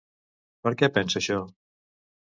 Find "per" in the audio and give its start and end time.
0.67-0.71